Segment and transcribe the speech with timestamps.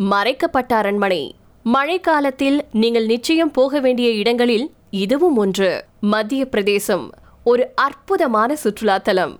[0.00, 1.34] மறைக்கப்பட்ட அரண்மனை.
[1.64, 5.84] மழைக்காலத்தில் நீங்கள் நிச்சயம் போக வேண்டிய இடங்களில் இதுவும் ஒன்று.
[6.00, 7.10] மத்திய பிரதேசம்
[7.44, 9.38] ஒரு அற்புதமான சுற்றுலாத்தலம்.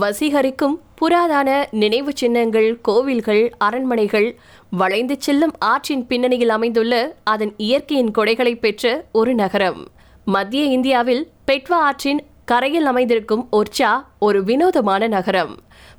[0.00, 4.38] வசீகரிக்கும் புராதான நினைவு சின்னங்கள் கோவில்கள் அரண்மனைகள்
[4.70, 9.88] வளைந்து செல்லும் ஆற்றின் பின்னணியில் அமைந்துள்ள அதன் இயற்கையின் கொடைகளை பெற்ற ஒரு நகரம்.
[10.24, 15.56] மத்திய இந்தியாவில் பெட்வா ஆற்றின் கரையில் அமைந்திருக்கும் ஒர்ச்சா ஒரு வினோதமான நகரம்.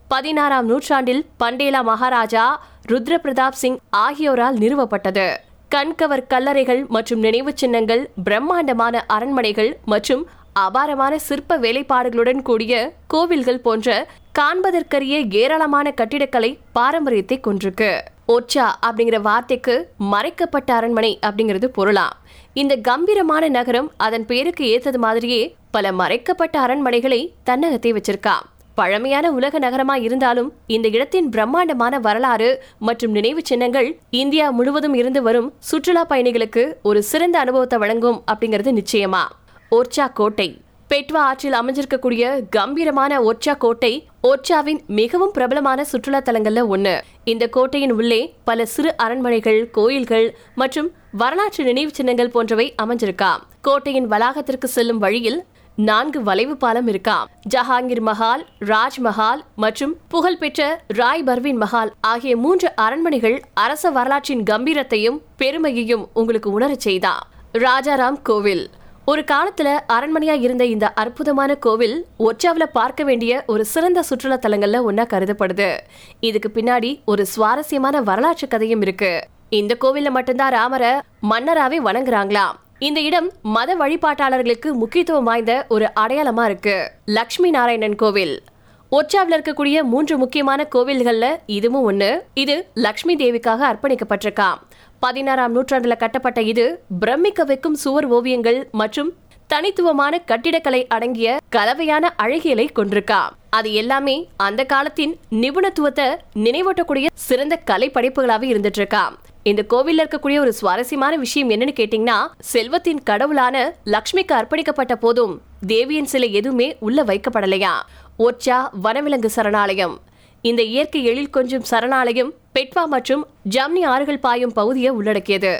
[0.07, 5.27] பதினாறாம் நூற்றாண்டில் பண்டேலா மகாராஜா ருத்ர பிரதாப் சிங் ஆகியோரால் நிறுவப்பட்டது.
[5.75, 14.07] கண்கவர் கல்லறைகள் மற்றும் நினைவு சின்னங்கள் பிரம்மாண்டமான அரண்மனைகள் மற்றும் அபாரமான சிற்ப வேலைப்பாடுகளுடன் கூடிய கோவில்கள் போன்ற
[14.39, 17.91] காண்பதற்கரிய ஏராளமான கட்டிடக்கலை பாரம்பரியத்தை கொண்டிருக்கு.
[18.27, 22.15] ஒச்சா அப்படிங்கிற வார்த்தைக்கு மறைக்கப்பட்ட அரண்மனை அப்படிங்கிறது பொருளாம்.
[22.53, 28.47] இந்த கம்பீரமான நகரம் அதன் பேருக்கு ஏத்தது மாதிரியே பல மறைக்கப்பட்ட அரண்மனைகளை தன்னகத்தை வச்சிருக்காம்.
[28.75, 35.53] பழமையான உலக நகரமா இருந்தாலும் இந்த இடத்தின் பிரம்மாண்டமான வரலாறு மற்றும் நினைவு சின்னங்கள் இந்தியா முழுவதும் இருந்து வரும்
[35.59, 39.23] சுற்றுலா பயணிகளுக்கு ஒரு சிறந்த அனுபவத்தை வழங்கும் அப்படிங்கிறது நிச்சயமா.
[39.71, 40.61] ஓர்ச்சா கோட்டை.
[40.89, 47.01] பெட்வா ஆற்றில் அமைஞ்சிருக்கக்கூடிய கம்பீரமான ஒர்ச்சா கோட்டை ஓர்ச்சாவின் மிகவும் பிரபலமான சுற்றுலா தலங்கள்ல ஒண்ணு.
[47.23, 53.41] இந்த கோட்டையின் உள்ளே பல சிறு அரண்மனைகள் கோயில்கள் மற்றும் வரலாற்று நினைவு சின்னங்கள் போன்றவை அமைஞ்சிருக்காம்.
[53.61, 55.43] கோட்டையின் வளாகத்திற்கு செல்லும் வழியில்
[55.75, 63.41] நான்கு வளைவு பாலம் இருக்காம் ஜஹாங்கீர் மஹால் ராஜ்மஹால் மற்றும் புகழ்பெற்ற ராய் பர்வின் மஹால் ஆகிய மூன்று அரண்மனைகள்
[63.53, 67.27] அரச வரலாற்றின் கம்பீரத்தையும் பெருமையையும் உங்களுக்கு உணரச் செய்தா?
[67.53, 68.69] ராஜாராம் கோவில்.
[69.05, 75.05] ஒரு காலத்துல அரண்மனையா இருந்த இந்த அற்புதமான கோவில் ஒற்றாவில பார்க்க வேண்டிய ஒரு சிறந்த சுற்றுலா தலங்கள்ல ஒன்னா
[75.05, 75.77] கருதப்படுது.
[76.19, 79.27] இதுக்கு பின்னாடி ஒரு சுவாரஸ்யமான வரலாற்று கதையும் இருக்கு.
[79.49, 80.91] இந்த கோவில்ல மட்டும்தான் ராமரை
[81.29, 82.61] மன்னராவே வணங்குறாங்களாம்.
[82.85, 86.91] இந்த இடம் மத வழிபாட்டாளர்களுக்கு முக்கியத்துவம் வாய்ந்த ஒரு அடையாளமா இருக்கு.
[87.05, 88.43] லக்ஷ்மி நாராயணன் கோவில்.
[88.91, 92.19] ஒற்றாவில் இருக்கக்கூடிய மூன்று முக்கியமான கோவில்கள்ல இதுவும் ஒண்ணு.
[92.33, 94.59] இது லக்ஷ்மி தேவிக்காக அர்ப்பணிக்கப்பட்டிருக்காம்
[94.99, 99.13] பதினாறாம் நூற்றாண்டுல கட்டப்பட்ட இது பிரமிக்க வைக்கும் சுவர் ஓவியங்கள் மற்றும்
[99.53, 108.47] தனித்துவமான கட்டிடக்கலை அடங்கிய கலவையான அழகியலை கொண்டிருக்காம் அது எல்லாமே அந்த காலத்தின் நிபுணத்துவத்தை நினைவூட்டக்கூடிய சிறந்த கலை படைப்புகளாவே
[108.53, 109.03] இருந்துட்டு இருக்கா
[109.43, 116.33] இந்த கோவில்ல இருக்கக்கூடிய ஒரு சுவாரஸ்யமான விஷயம் என்னன்னு கேட்டீங்கன்னா செல்வத்தின் கடவுளான லக்ஷ்மிக்கு அர்ப்பணிக்கப்பட்ட போதும் தேவியின் சிலை
[116.33, 117.73] எதுவுமே உள்ள வைக்கப்படலையா.
[118.19, 119.95] ஒர்ச்சா வனவிலங்கு சரணாலயம்.
[120.41, 125.53] இந்த இயற்கை எழில் கொஞ்சம் சரணாலயம் பெட்வா மற்றும் ஜம்னி ஆறுகள் பாயும் பகுதியை உள்ளடக்கியது.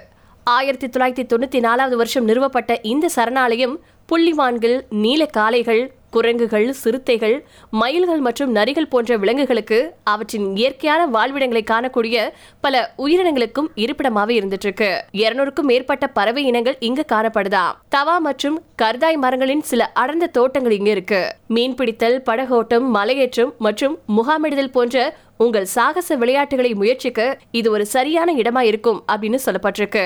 [0.48, 3.76] ஆயிரத்தி தொள்ளாயிரத்தி தொண்ணூத்தி நாலாவது வருஷம் நிறுவப்பட்ட இந்த சரணாலயம்
[4.10, 5.84] புள்ளிவான்கள் நீல காளைகள்
[6.16, 7.36] குரங்குகள் சிறுத்தைகள்
[7.82, 9.80] மயில்கள் மற்றும் நரிகள் போன்ற விலங்குகளுக்கு
[10.12, 12.18] அவற்றின் இயற்கையான வாழ்விடங்களை காணக்கூடிய
[12.66, 14.90] பல உயிரினங்களுக்கும் இருப்பிடமாவே இருந்துட்டு இருக்கு
[15.22, 17.66] இருநூறுக்கும் மேற்பட்ட பறவை இனங்கள் இங்கு காணப்படுதா?
[17.96, 21.22] தவா மற்றும் கர்தாய் மரங்களின் சில அடர்ந்த தோட்டங்கள் இங்கு இருக்கு.
[21.56, 24.98] மீன்பிடித்தல் படகோட்டம் மலையேற்றம் மற்றும் முகாமிடுதல் போன்ற
[25.44, 27.22] உங்கள் சாகச விளையாட்டுகளை முயற்சிக்க
[27.60, 30.06] இது ஒரு சரியான இடமா இருக்கும் அப்படின்னு சொல்லப்பட்டிருக்கு.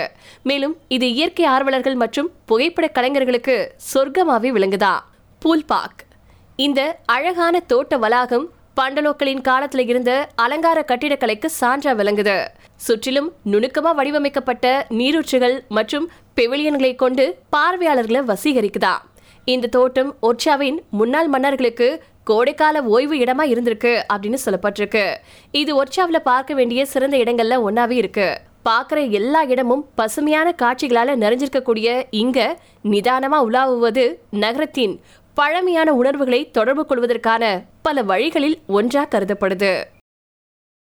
[0.50, 3.58] மேலும் இது இயற்கை ஆர்வலர்கள் மற்றும் புகைப்பட கலைஞர்களுக்கு
[3.94, 4.96] சொர்க்கமாவே விளங்குதா?
[5.40, 6.02] பூல் பார்க்
[6.56, 8.46] இந்த அழகான தோட்ட வளாகம்
[8.78, 12.48] பாண்டலோக்களின் காலத்துல இருந்த அலங்கார கட்டிடக்கலைக்கு சான்றா விளங்குது.
[12.76, 18.96] சுற்றிலும் நுணுக்கமா வடிவமைக்கப்பட்ட நீரூற்றுகள் மற்றும் பெவிலியன்களை கொண்டு பார்வையாளர்களை வசீகரிக்குதா.
[19.46, 25.06] இந்த தோட்டம் ஒர்ச்சாவின் முன்னாள் மன்னர்களுக்கு கோடைக்கால ஓய்வு இடமா இருந்திருக்கு அப்படின்னு சொல்லப்பட்டிருக்கு.
[25.52, 28.28] இது ஒர்ச்சாவில் பார்க்க வேண்டிய சிறந்த இடங்கள்ல ஒன்னாவே இருக்கு.
[28.70, 32.40] பார்க்குற எல்லா இடமும் பசுமையான காட்சிகளால நிறைஞ்சிருக்கக்கூடிய இங்க
[32.84, 35.02] நிதானமா உலாவுவது நகரத்தின்
[35.40, 37.44] பழமையான உணர்வுகளை தொடர்பு கொள்வதற்கான
[37.82, 39.72] பல வழிகளில் ஒன்றாக கருதப்படுது.